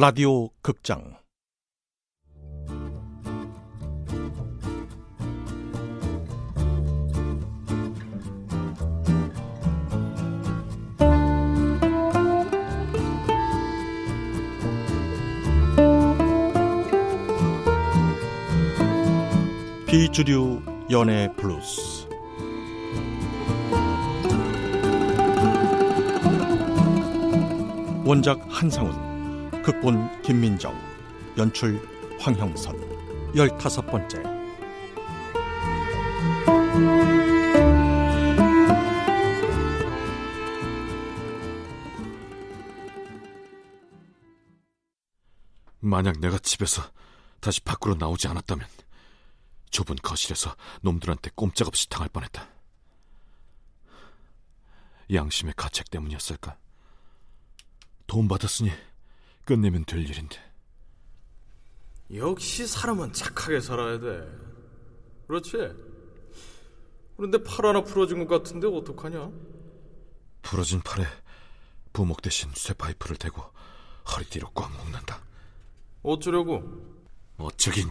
[0.00, 1.16] 라디오 극장.
[19.88, 20.62] 비주류
[20.92, 22.06] 연애 블루스.
[28.04, 29.07] 원작 한상훈
[29.68, 30.74] 극본 김민정
[31.36, 31.78] 연출
[32.18, 34.22] 황형선 열다섯 번째
[45.80, 46.90] 만약 내가 집에서
[47.40, 48.66] 다시 밖으로 나오지 않았다면
[49.68, 52.48] 좁은 거실에서 놈들한테 꼼짝없이 당할 뻔했다.
[55.12, 56.56] 양심의 가책 때문이었을까?
[58.06, 58.72] 돈 받았으니
[59.48, 60.38] 끝내면 될 일인데.
[62.14, 64.20] 역시 사람은 착하게 살아야 돼.
[65.26, 65.52] 그렇지?
[67.16, 69.30] 그런데 팔 하나 부러진 것 같은데 어떡하냐?
[70.42, 71.06] 부러진 팔에
[71.94, 73.42] 부목 대신 쇠파이프를 대고
[74.10, 75.18] 허리띠로 꽉 묶는다.
[76.02, 76.62] 어쩌려고?
[77.38, 77.88] 어쩌긴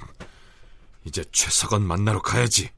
[1.05, 2.69] 이제 최석원 만나러 가야지.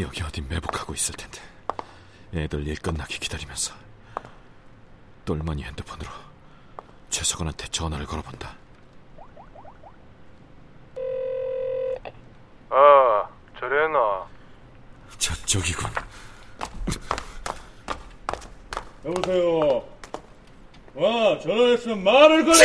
[0.00, 1.40] 여기 어디 매복하고 있을 텐데.
[2.34, 3.74] 애들 일 끝나기 기다리면서
[5.24, 6.10] 똘마니 핸드폰으로
[7.10, 8.56] 최석원한테 전화를 걸어본다.
[12.70, 13.28] 아,
[13.60, 14.26] 저래나.
[15.16, 15.90] 저쪽이군.
[19.04, 19.86] 여보세요.
[20.94, 22.56] 와, 전화했으면 말을 걸어.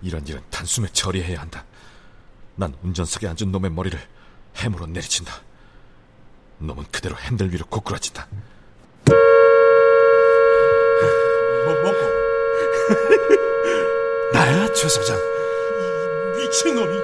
[0.00, 1.64] 이런 일은 단숨에 처리해야 한다.
[2.58, 3.96] 난 운전석에 앉은 놈의 머리를
[4.56, 5.32] 해무로 내리친다.
[6.58, 8.26] 놈은 그대로 핸들 위로 고꾸라진다.
[11.64, 11.98] 뭐, 먹고.
[14.34, 15.16] 나야, 최 사장.
[16.36, 16.98] 미친놈이.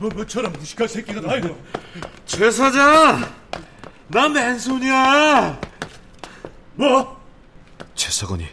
[0.00, 1.56] 뭐, 뭐처럼 무식한 새끼가 다 있노.
[2.26, 3.32] 최 사장!
[4.08, 5.60] 나 맨손이야!
[6.74, 7.22] 뭐?
[7.94, 8.48] 최석원이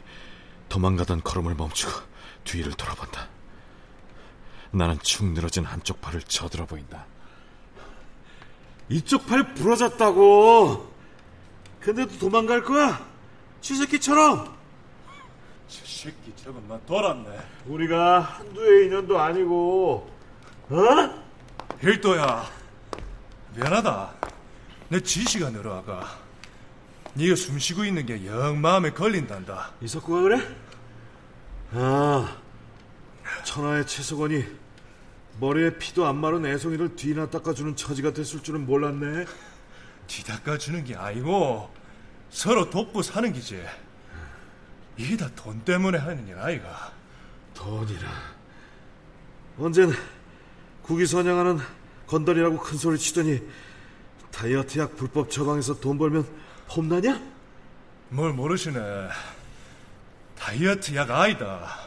[0.68, 2.09] 도망가던 걸음을 멈추고
[2.50, 3.28] 뒤를 돌아본다.
[4.72, 7.06] 나는 축 늘어진 한쪽 팔을 쳐들어 보인다.
[8.90, 10.92] 이쪽 팔 부러졌다고.
[11.80, 13.06] 근데도 도망갈 거야?
[13.62, 14.58] 쥐새끼처럼.
[15.68, 17.30] 저 새끼 저건 나 돌았네.
[17.68, 20.10] 우리가 한두의 인연도 아니고,
[20.70, 21.24] 어?
[21.84, 22.50] 일도야.
[23.56, 24.14] 미안하다.
[24.90, 26.18] 내 지시가 늘어아가.
[27.14, 29.72] 네가 숨쉬고 있는 게 영 마음에 걸린단다.
[29.81, 30.56] 이석구가 그래?
[31.72, 32.38] 아,
[33.44, 34.44] 천하의 최석원이
[35.40, 39.25] 머리에 피도 안 마른 애송이를 뒤나 닦아주는 처지가 됐을 줄은 몰랐네.
[40.07, 41.69] 뒤 닦아주는 게 아니고
[42.30, 43.63] 서로 돕고 사는 기지.
[44.97, 46.91] 이게 다 돈 때문에 하는 일 아이가.
[47.53, 48.09] 돈이라.
[49.59, 49.91] 언젠
[50.81, 51.59] 국위 선양하는
[52.07, 53.41] 건달이라고 큰 소리 치더니
[54.31, 56.25] 다이어트 약 불법 처방해서 돈 벌면
[56.68, 57.22] 폼나냐?
[58.09, 58.80] 뭘 모르시네.
[60.40, 61.80] 다이어트 약 아니다.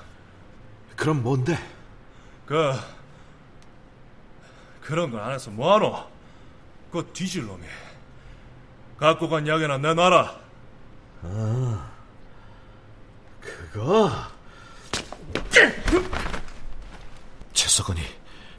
[0.94, 1.58] 그럼 뭔데?
[2.46, 2.72] 그
[4.82, 6.10] 그런 걸안 해서 뭐하노?
[6.92, 7.64] 그 뒤질 놈이.
[8.98, 10.40] 갖고 간 약이나 내놔라.
[13.40, 14.12] 그거?
[17.52, 18.00] 최석원이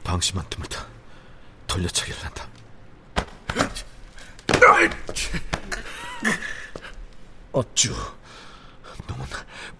[0.02, 0.84] 방심한 틈을 타
[1.66, 2.48] 돌려차기를 한다.
[7.52, 7.94] 어쭈,
[9.16, 9.26] 놈은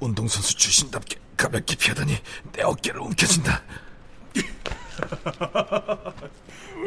[0.01, 2.21] 운동선수 출신답게 가볍게 피하더니
[2.53, 3.63] 내 어깨를 움켜쥔다.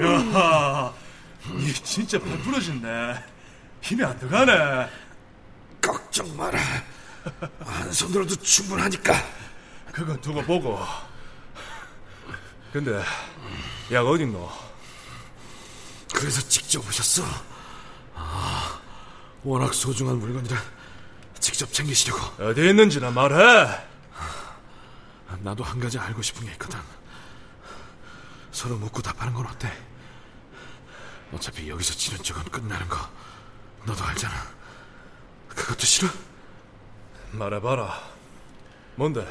[0.01, 0.93] 야,
[1.53, 3.23] 니 진짜 발 부러진네.
[3.81, 4.89] 힘이 안 들어가네.
[5.81, 6.59] 걱정 마라.
[7.59, 9.13] 한 손으로도 충분하니까.
[9.91, 10.79] 그건 두고 보고.
[12.71, 13.01] 근데
[13.91, 14.49] 약 어딨노?
[16.13, 17.23] 그래서 직접 오셨어.
[18.13, 18.79] 아,
[19.43, 20.57] 워낙 소중한 물건이라
[21.39, 22.43] 직접 챙기시려고.
[22.43, 23.87] 어디 있는지나 말해.
[25.39, 26.79] 나도 한 가지 알고 싶은 게 있거든.
[28.51, 29.71] 서로 묻고 답하는 건 어때?
[31.31, 32.97] 어차피 여기서 치는 쪽은 끝나는 거
[33.85, 34.33] 너도 알잖아.
[35.49, 36.09] 그것도 싫어?
[37.31, 38.01] 말해봐라.
[38.95, 39.27] 뭔데?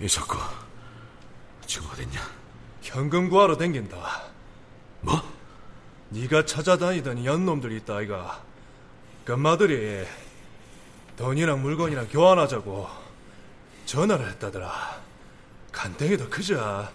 [0.00, 0.38] 이석구
[1.66, 2.20] 지금 어딨냐?
[2.82, 4.24] 현금 구하러 댕긴다.
[5.00, 5.36] 뭐?
[6.10, 8.42] 네가 찾아다니던 연놈들이 있다 아이가
[9.24, 10.06] 금마들이
[11.16, 12.88] 돈이랑 물건이랑 교환하자고
[13.86, 15.02] 전화를 했다더라
[15.72, 16.92] 간땡이도 크자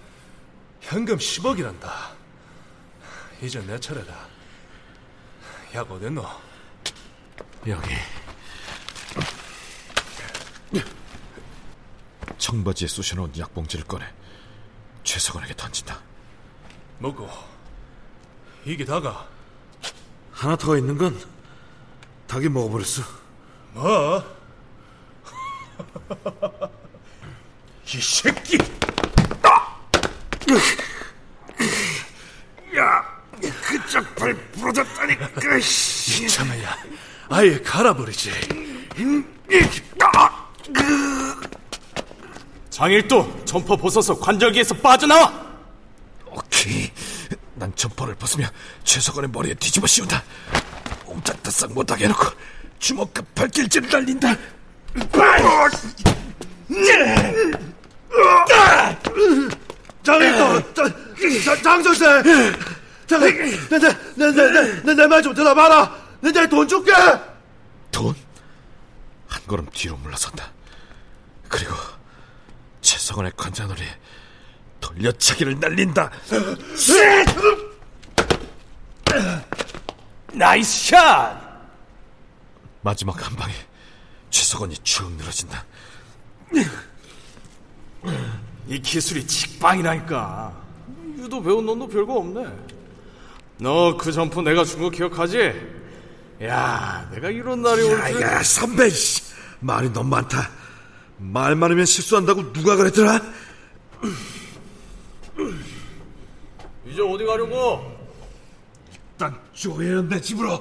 [0.81, 1.89] 현금 10억이란다
[3.41, 4.13] 이제 내 차례다
[5.73, 6.25] 약 어딨노?
[7.67, 7.89] 여기.
[12.37, 14.05] 청바지에 쑤셔놓은 약봉지를 꺼내
[15.03, 16.01] 최석원에게 던진다.
[16.97, 17.29] 먹고
[18.65, 19.27] 이게 다가
[20.31, 21.17] 하나 더 있는 건
[22.27, 23.20] 닭이 먹어버렸어.
[23.73, 24.23] 뭐?
[27.93, 28.57] 이 새끼!
[33.61, 35.59] 그쪽 발 부러졌다니까.
[35.61, 36.27] 씨.
[36.27, 36.75] 참아야
[37.29, 38.31] 아예 갈아버리지
[42.69, 45.33] 장일도 점퍼 벗어서 관절기에서 빠져나와!
[46.27, 46.91] 오케이.
[47.55, 48.47] 난 점퍼를 벗으며
[48.83, 50.23] 최석원의 머리에 뒤집어 씌운다.
[51.05, 52.25] 옴짝달싹 못하게 해놓고
[52.81, 54.35] 주먹과 발길질을 날린다.
[60.03, 62.23] 장일도, 장, 장 선생,
[63.07, 63.21] 장,
[64.15, 65.95] 내내내내내 말좀 들어봐라.
[66.21, 66.91] 내돈 줄게.
[67.91, 68.15] 돈?
[69.27, 70.51] 한 걸음 뒤로 물러선다.
[71.47, 71.75] 그리고
[72.81, 73.87] 최석원의 관자놀이에
[74.79, 76.09] 돌려차기를 날린다.
[80.33, 81.50] 나이스 샷!
[82.81, 83.53] 마지막 한 방에
[84.29, 85.65] 최석원이 축 늘어진다.
[88.67, 90.61] 이 기술이 직방이라니까.
[91.17, 92.45] 유도 배운 놈도 별거 없네.
[93.59, 95.53] 너 그 점프 내가 준 거 기억하지?
[96.43, 98.21] 야, 내가 이런 날이 올 줄.
[98.21, 99.21] 야, 선배, 씨.
[99.59, 100.49] 말이 너무 많다.
[101.17, 103.21] 말 많으면 실수한다고 누가 그랬더라?
[106.87, 107.95] 이제 어디 가려고?
[109.19, 110.59] 난 조혜연 내 집으로.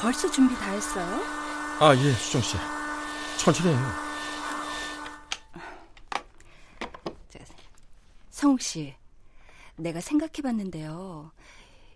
[0.00, 1.20] 벌써 준비 다 했어요?
[1.80, 2.56] 아, 예, 수정 씨.
[3.38, 4.08] 천천히 해요.
[8.30, 8.94] 성욱 씨,
[9.74, 11.32] 내가 생각해 봤는데요.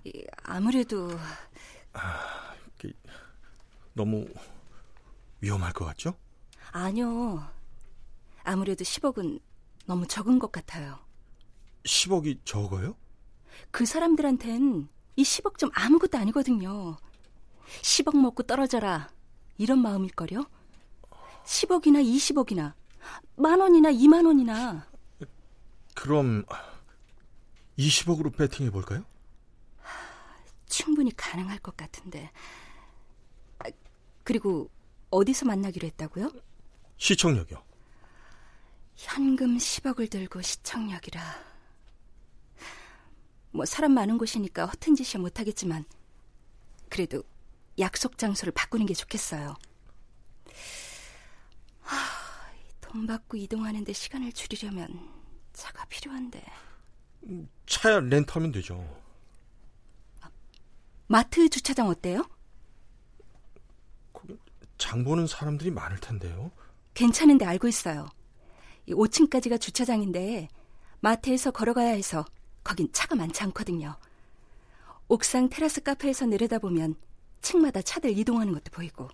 [0.03, 1.09] 이, 아무래도
[3.93, 4.27] 너무
[5.41, 6.17] 위험할 것 같죠?
[6.73, 7.49] 아니요.
[8.43, 9.41] 아무래도 10억은
[9.87, 10.99] 너무 적은 것 같아요.
[11.85, 12.97] 10억이 적어요?
[13.71, 16.97] 그 사람들한텐 이 10억 좀 아무것도 아니거든요.
[17.81, 19.09] 10억 먹고 떨어져라.
[19.59, 20.45] 이런 마음일걸요?
[21.45, 22.73] 10억이나 20억이나
[23.37, 24.87] 만 원이나 2만 원이나
[25.95, 26.45] 그럼
[27.79, 29.05] 20억으로 배팅해 볼까요?
[30.67, 32.31] 충분히 가능할 것 같은데.
[33.59, 33.65] 아,
[34.25, 34.71] 그리고
[35.11, 36.31] 어디서 만나기로 했다고요?
[36.97, 37.63] 시청역이요.
[38.97, 41.53] 현금 10억을 들고 시청역이라.
[43.51, 45.85] 뭐 사람 많은 곳이니까 허튼 짓이야 못하겠지만
[46.89, 47.23] 그래도
[47.79, 49.55] 약속 장소를 바꾸는 게 좋겠어요.
[51.81, 51.97] 하,
[52.81, 54.89] 돈 받고 이동하는데 시간을 줄이려면
[55.53, 56.45] 차가 필요한데.
[57.67, 59.01] 차야 렌트하면 되죠.
[61.07, 62.29] 마트 주차장 어때요?
[64.79, 66.51] 장 보는 사람들이 많을 텐데요.
[66.95, 68.09] 괜찮은데 알고 있어요.
[68.89, 70.49] 5층까지가 주차장인데
[71.01, 72.25] 마트에서 걸어가야 해서
[72.65, 73.97] 거긴 차가 많지 않거든요.
[75.09, 76.97] 옥상 테라스 카페에서 내려다보면
[77.43, 79.09] 층마다 차들 이동하는 것도 보이고.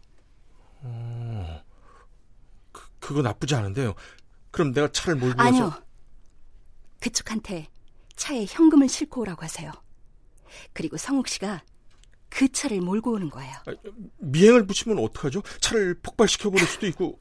[2.72, 3.94] 그, 그거 나쁘지 않은데요.
[4.50, 5.64] 그럼 내가 차를 몰고 아니요.
[5.64, 5.82] 와서
[7.00, 7.68] 그쪽한테
[8.16, 9.72] 차에 현금을 싣고 오라고 하세요.
[10.72, 11.62] 그리고 성욱 씨가
[12.28, 13.54] 그 차를 몰고 오는 거예요.
[13.66, 13.72] 아,
[14.18, 15.42] 미행을 붙이면 어떡하죠?
[15.60, 17.18] 차를 폭발시켜 버릴 수도 있고.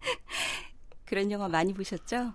[1.04, 2.34] 그런 영화 많이 보셨죠?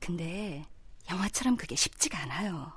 [0.00, 0.64] 근데
[1.10, 2.72] 영화처럼 그게 쉽지가 않아요.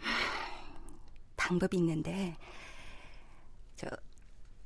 [1.36, 2.36] 방법이 있는데
[3.76, 3.86] 저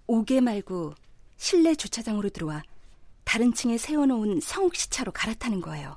[0.06, 0.94] 5개 말고
[1.36, 2.62] 실내 주차장으로 들어와
[3.24, 5.96] 다른 층에 세워놓은 성욱 씨 차로 갈아타는 거예요.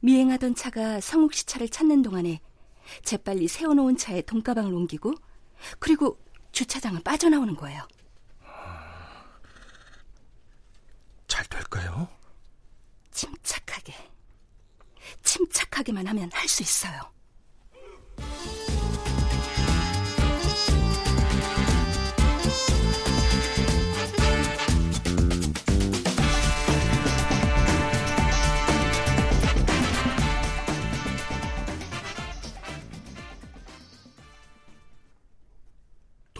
[0.00, 2.40] 미행하던 차가 성욱 씨 차를 찾는 동안에
[3.02, 5.12] 재빨리 세워놓은 차에 돈가방을 옮기고
[5.78, 6.18] 그리고
[6.52, 7.86] 주차장을 빠져나오는 거예요.
[11.26, 12.08] 잘 될까요?
[13.10, 13.94] 침착하게,
[15.22, 17.00] 침착하게만 하면 할 수 있어요.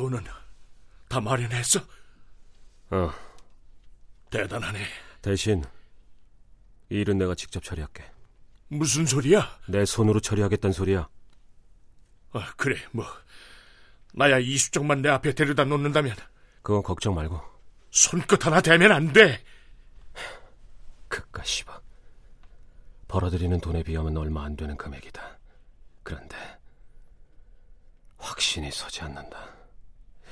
[0.01, 0.25] 돈은
[1.11, 1.79] 다 마련했어?
[2.89, 3.11] 어,
[4.31, 4.83] 대단하네.
[5.21, 5.63] 대신
[6.89, 8.11] 이 일은 내가 직접 처리할게.
[8.69, 9.61] 무슨 소리야?
[9.69, 11.07] 내 손으로 처리하겠다는 소리야.
[12.33, 13.05] 아, 그래, 뭐.
[14.15, 16.17] 나야 이 수정만 내 앞에 데려다 놓는다면
[16.63, 17.39] 그건 걱정 말고.
[17.91, 19.45] 손끝 하나 대면 안 돼.
[21.09, 21.79] 그깟 씨바.
[23.07, 25.39] 벌어들이는 돈에 비하면 얼마 안 되는 금액이다.
[26.03, 26.37] 그런데
[28.17, 29.60] 확신이 서지 않는다.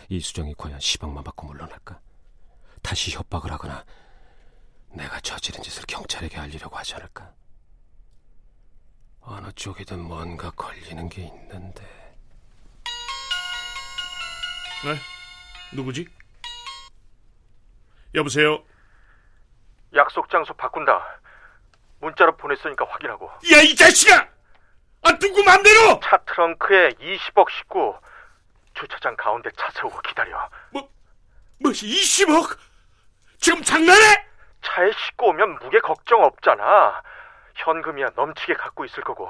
[0.09, 2.01] 이 수정이 과연 시방만 받고 물러날까?
[2.83, 3.85] 다시 협박을 하거나
[4.91, 7.31] 내가 저지른 짓을 경찰에게 알리려고 하지 않을까?
[9.21, 11.83] 어느 쪽이든 뭔가 걸리는 게 있는데.
[14.85, 14.97] 네?
[15.75, 16.09] 누구지?
[18.15, 18.65] 여보세요?
[19.95, 21.21] 약속 장소 바꾼다.
[22.01, 23.27] 문자로 보냈으니까 확인하고.
[23.53, 24.29] 야, 이 자식아!
[25.03, 26.01] 아, 누구 맘대로!
[26.01, 27.99] 차 트렁크에 20억 싣고
[28.79, 30.49] 주차장 가운데 차 세우고 기다려.
[30.71, 30.89] 뭐,
[31.61, 32.57] 뭐, 20억?
[33.39, 34.27] 지금 장난해?
[34.63, 37.03] 차에 싣고 오면 무게 걱정 없잖아.
[37.57, 39.29] 현금이야 넘치게 갖고 있을 거고.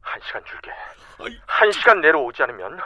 [0.00, 0.70] 한 시간 줄게.
[1.18, 1.40] 아이.
[1.46, 2.80] 한 시간 내로 오지 않으면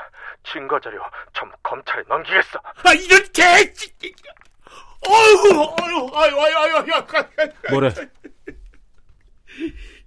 [0.44, 1.02] 증거 자료
[1.34, 2.58] 전부 검찰에 넘기겠어.
[2.64, 3.42] 아, 이런 개!
[5.06, 7.50] 어휴, 어휴, 아유, 아유, 아유, 아유, 아유.
[7.70, 7.88] 뭐래?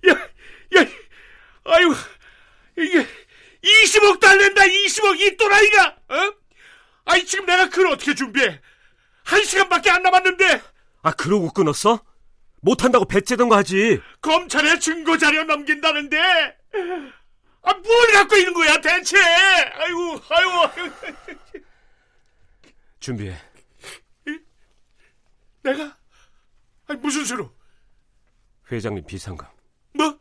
[0.07, 0.85] 야, 야,
[1.65, 1.93] 아유,
[2.77, 3.05] 이게
[3.63, 6.33] 20억 달랜다, 20억 이 또라이가, 어?
[7.05, 8.59] 아니 지금 내가 그걸 어떻게 준비해?
[9.23, 10.61] 한 시간밖에 안 남았는데
[11.01, 12.03] 아, 그러고 끊었어?
[12.61, 14.01] 못한다고 배째던거 하지.
[14.21, 16.17] 검찰에 증거 자료 넘긴다는데,
[17.61, 19.17] 아, 뭘 갖고 있는 거야 대체?
[19.19, 20.95] 아이고, 아이고, 아이고.
[23.01, 23.35] 준비해.
[25.61, 25.97] 내가,
[26.87, 27.53] 아니 무슨 수로?
[28.71, 29.45] 회장님 비상금.
[29.93, 30.17] 뭐?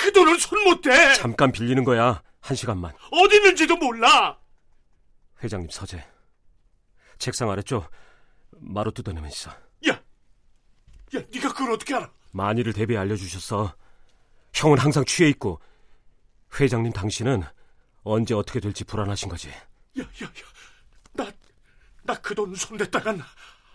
[0.00, 1.14] 그, 그 돈은 손 못 대.
[1.14, 2.22] 잠깐 빌리는 거야.
[2.40, 2.92] 한 시간만.
[3.12, 4.38] 어디 있는지도 몰라.
[5.42, 6.04] 회장님 서재.
[7.18, 7.88] 책상 아래쪽
[8.58, 9.50] 마루 뜯어내면 있어.
[9.88, 12.10] 야, 야, 네가 그걸 어떻게 알아?
[12.32, 13.74] 만일을 대비해 알려주셨어.
[14.54, 15.60] 형은 항상 취해 있고
[16.58, 17.42] 회장님 당신은
[18.02, 19.48] 언제 어떻게 될지 불안하신 거지.
[19.50, 20.30] 야, 야, 야,
[21.12, 21.30] 나,
[22.04, 23.22] 나 그 돈 손댔다간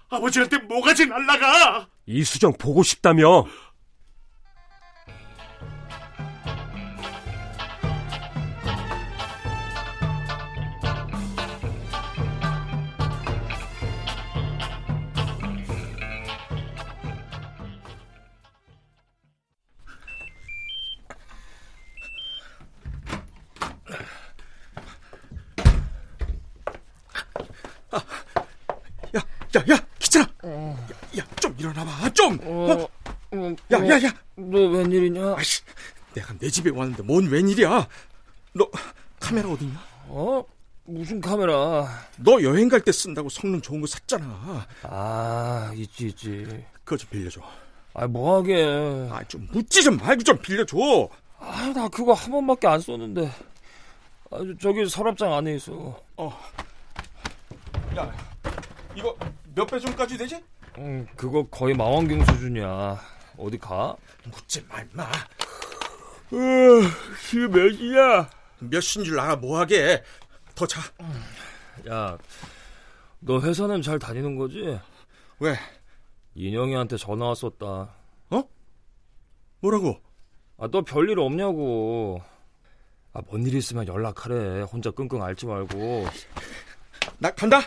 [0.09, 1.87] 아버지한테 뭐가지 날라가.
[2.05, 3.45] 이수정 보고 싶다며.
[33.89, 34.13] 야, 야, 야.
[34.35, 35.35] 너 웬일이냐?
[35.37, 35.61] 아이씨,
[36.13, 37.87] 내가 내 집에 왔는데 뭔 웬일이야?
[38.53, 38.69] 너
[39.19, 39.79] 카메라 어딨냐?
[40.07, 40.43] 어?
[40.85, 41.87] 무슨 카메라?
[42.17, 44.67] 너 여행 갈 때 쓴다고 성능 좋은 거 샀잖아.
[44.83, 46.63] 아, 있지, 있지.
[46.83, 47.41] 그거 좀 빌려줘.
[47.95, 48.63] 아, 뭐 하게.
[49.11, 50.77] 아, 좀 묻지 좀 말고 좀 빌려줘.
[51.39, 53.31] 아, 나 그거 한 번밖에 안 썼는데.
[54.31, 55.99] 아, 저기 서랍장 안에 있어.
[57.97, 58.11] 야,
[58.95, 59.15] 이거
[59.55, 60.43] 몇 배송까지 되지?
[60.77, 62.99] 음, 그거 거의 망원경 수준이야.
[63.37, 63.95] 어디 가?
[64.25, 65.09] 묻지 마, 임마.
[67.29, 68.29] 지금 몇 시야?
[68.59, 70.03] 몇 시인 줄 알아, 뭐하게.
[70.55, 70.81] 더 자.
[71.89, 72.17] 야,
[73.19, 74.79] 너 회사는 잘 다니는 거지?
[75.39, 75.57] 왜?
[76.35, 77.93] 인영이한테 전화 왔었다.
[79.59, 79.99] 뭐라고?
[80.57, 82.21] 아, 너 별일 없냐고.
[83.13, 84.61] 아, 뭔 일 있으면 연락하래.
[84.61, 86.05] 혼자 끙끙 앓지 말고.
[87.17, 87.59] 나 간다.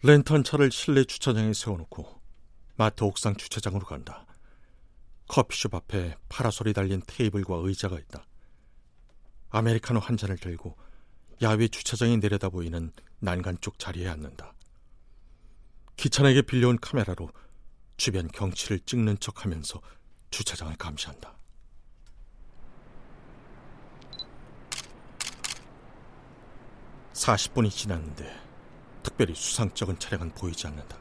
[0.00, 2.20] 랜턴 차를 실내 주차장에 세워놓고
[2.76, 4.26] 마트 옥상 주차장으로 간다.
[5.26, 8.24] 커피숍 앞에 파라솔이 달린 테이블과 의자가 있다.
[9.50, 10.76] 아메리카노 한 잔을 들고
[11.42, 14.54] 야외 주차장이 내려다 보이는 난간 쪽 자리에 앉는다.
[15.96, 17.30] 기찬에게 빌려온 카메라로
[17.96, 19.80] 주변 경치를 찍는 척 하면서
[20.30, 21.36] 주차장을 감시한다.
[27.14, 28.47] (40분이) 지났는데
[29.08, 30.96] 특별히 수상쩍은 차량은 보이지 않는다.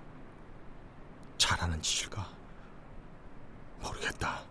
[1.37, 2.25] 잘하는 짓일까?
[3.81, 4.41] 모르겠다.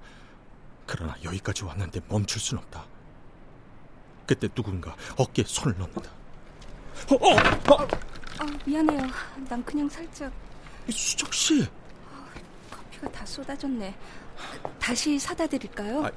[0.87, 2.85] 그러나 여기까지 왔는데 멈출 순 없다.
[4.27, 6.11] 그때 누군가 어깨에 손을 넣는다.
[7.11, 7.35] 어, 어,
[7.75, 7.89] 어,
[8.41, 9.03] 아, 미안해요.
[9.49, 10.31] 난 그냥 살짝
[10.91, 11.67] 수정 씨.
[12.71, 13.97] 커피가 다 쏟아졌네.
[14.79, 16.05] 다시 사다 드릴까요?
[16.05, 16.11] 아,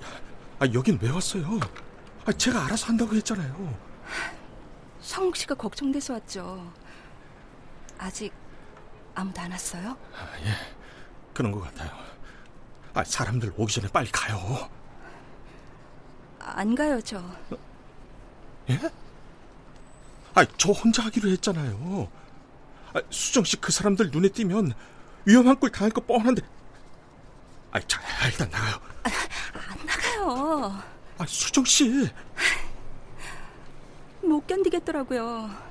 [0.60, 1.58] 아, 여긴 왜 왔어요?
[2.26, 3.78] 아, 제가 알아서 한다고 했잖아요.
[5.00, 6.72] 성욱 씨가 걱정돼서 왔죠.
[8.00, 8.32] 아직
[9.14, 9.90] 아무도 안 왔어요?
[10.16, 10.54] 아, 예,
[11.34, 11.92] 그런 것 같아요.
[12.94, 14.70] 아, 사람들 오기 전에 빨리 가요.
[16.40, 17.22] 안 가요, 저.
[18.70, 18.80] 예?
[20.34, 22.10] 아, 저 혼자 하기로 했잖아요.
[22.94, 24.74] 아, 수정 씨 그 사람들 눈에 띄면
[25.26, 26.42] 위험한 꼴 당할 거 뻔한데.
[27.72, 28.76] 아, 자, 일단 나가요.
[29.04, 29.10] 아,
[29.72, 30.84] 안 나가요.
[31.18, 32.10] 아, 수정 씨.
[34.24, 35.69] 못 견디겠더라고요.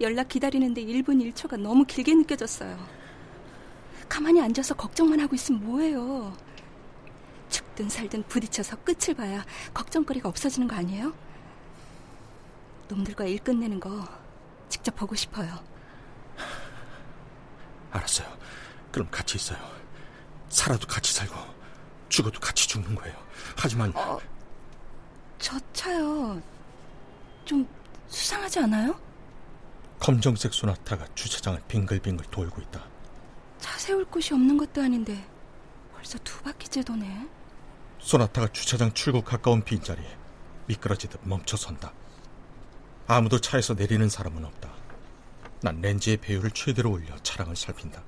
[0.00, 2.78] 연락 기다리는데 1분 1초가 너무 길게 느껴졌어요.
[4.08, 6.36] 가만히 앉아서 걱정만 하고 있으면 뭐해요.
[7.48, 11.14] 죽든 살든 부딪혀서 끝을 봐야 걱정거리가 없어지는 거 아니에요?
[12.88, 14.06] 놈들과 일 끝내는 거
[14.68, 15.58] 직접 보고 싶어요.
[17.90, 18.28] 알았어요.
[18.92, 19.58] 그럼 같이 있어요.
[20.48, 21.34] 살아도 같이 살고
[22.08, 23.14] 죽어도 같이 죽는 거예요.
[23.56, 24.18] 하지만 어,
[25.38, 26.40] 저 차요.
[27.44, 27.66] 좀
[28.08, 28.98] 수상하지 않아요?
[30.00, 32.84] 검정색 소나타가 주차장을 빙글빙글 돌고 있다.
[33.58, 35.28] 차 세울 곳이 없는 것도 아닌데
[35.94, 37.28] 벌써 두 바퀴째 도네.
[37.98, 40.16] 소나타가 주차장 출구 가까운 빈자리에
[40.66, 41.92] 미끄러지듯 멈춰선다.
[43.08, 44.70] 아무도 차에서 내리는 사람은 없다.
[45.62, 48.02] 난 렌즈의 배율을 최대로 올려 차량을 살핀다.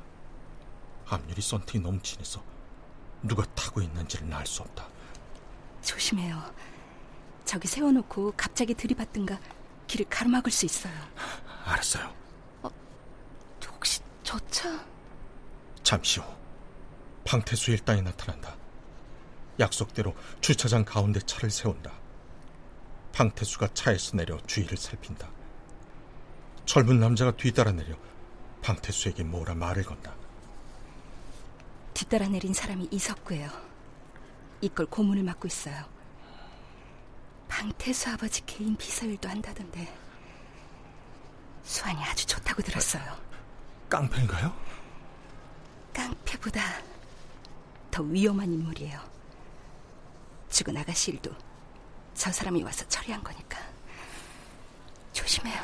[1.09, 2.42] 앞유리 썬팅이 너무 진해서
[3.23, 4.87] 누가 타고 있는지를 알 수 없다.
[5.82, 6.40] 조심해요.
[7.44, 9.40] 저기 세워놓고 갑자기 들이받든가
[9.88, 10.92] 길을 가로막을 수 있어요.
[11.64, 12.12] 알았어요.
[12.62, 12.70] 어,
[13.68, 14.84] 혹시 저 차?
[15.82, 16.26] 잠시 후
[17.24, 18.56] 방태수 일당이 나타난다.
[19.58, 21.92] 약속대로 주차장 가운데 차를 세운다.
[23.12, 25.28] 방태수가 차에서 내려 주위를 살핀다.
[26.64, 27.96] 젊은 남자가 뒤따라 내려
[28.62, 30.14] 방태수에게 뭐라 말을 건다.
[31.92, 33.50] 뒤따라 내린 사람이 이석구예요.
[34.60, 35.84] 이걸 고문을 맡고 있어요.
[37.49, 39.92] 방태수 아버지 개인 비서일도 한다던데
[41.64, 43.16] 수완이 아주 좋다고 들었어요.
[43.88, 44.54] 깡패인가요?
[45.92, 46.62] 깡패보다
[47.90, 49.00] 더 위험한 인물이에요.
[50.50, 51.30] 죽은 아가씨 일도
[52.14, 53.58] 저 사람이 와서 처리한 거니까
[55.12, 55.60] 조심해요.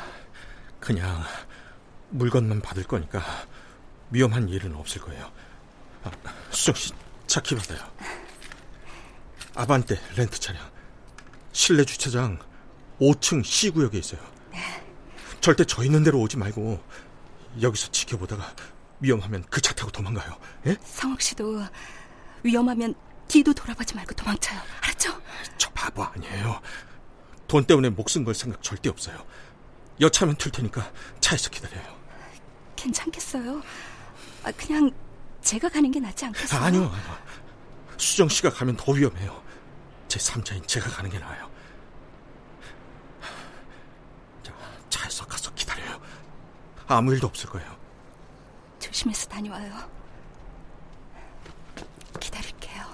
[0.79, 1.23] 그냥
[2.09, 3.21] 물건만 받을 거니까
[4.11, 5.31] 위험한 일은 없을 거예요.
[6.03, 6.11] 아,
[6.51, 6.93] 수정 씨,
[7.27, 7.79] 차키 받아요.
[9.55, 10.69] 아반떼 렌트 차량.
[11.51, 12.39] 실내 주차장
[13.01, 14.21] 5층 C 구역에 있어요.
[15.37, 15.41] 네.
[15.41, 16.81] 절대 저 있는 데로 오지 말고
[17.61, 18.53] 여기서 지켜보다가
[18.99, 20.37] 위험하면 그 차 타고 도망가요.
[20.67, 20.77] 예?
[20.83, 21.63] 성욱 씨도
[22.43, 22.95] 위험하면
[23.27, 24.59] 뒤도 돌아보지 말고 도망쳐요.
[24.81, 25.21] 알았죠?
[25.57, 26.61] 저 바보 아니에요.
[27.47, 29.17] 돈 때문에 목숨 걸 생각 절대 없어요.
[29.99, 31.97] 여차하면 틀 테니까 차에서 기다려요.
[32.75, 33.61] 괜찮겠어요?
[34.43, 34.91] 아, 그냥
[35.41, 36.61] 제가 가는 게 낫지 않겠어요?
[36.61, 37.17] 아, 아니요, 아니요.
[37.97, 39.43] 수정 씨가 가면 더 위험해요.
[40.07, 41.49] 제 3자인 제가 가는 게 나아요.
[44.43, 44.53] 자,
[44.89, 45.99] 차에서 가서 기다려요.
[46.87, 47.75] 아무 일도 없을 거예요.
[48.79, 49.73] 조심해서 다녀와요.
[52.19, 52.85] 기다릴게요.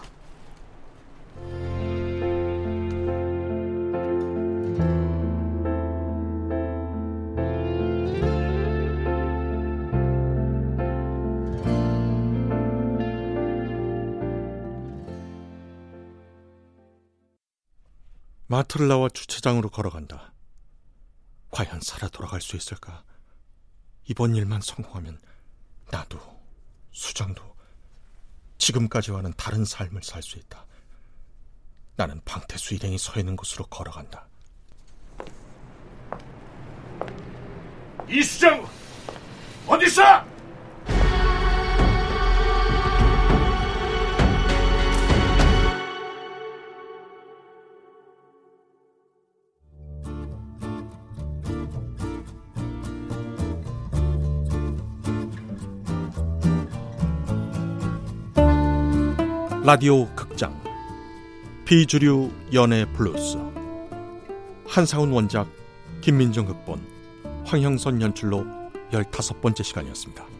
[18.48, 20.34] 마트를 나와 주차장으로 걸어간다.
[21.52, 23.04] 과연 살아 돌아갈 수 있을까?
[24.06, 25.20] 이번 일만 성공하면
[25.92, 26.20] 나도
[26.92, 27.42] 수정도
[28.58, 30.66] 지금까지와는 다른 삶을 살 수 있다.
[31.96, 34.28] 나는 방태수 일행이 서 있는 곳으로 걸어간다.
[38.10, 38.68] 이수정
[39.68, 40.33] 어디 있어?
[59.66, 60.62] 라디오 극장
[61.64, 63.38] 비주류 연애 블루스
[64.68, 65.48] 한상훈 원작
[66.02, 66.86] 김민정 극본
[67.46, 68.46] 황형선 연출로
[68.92, 70.33] 열다섯 번째 시간이었습니다.